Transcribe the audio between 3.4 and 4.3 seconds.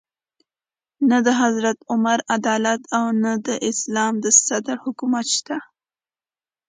د اسلام د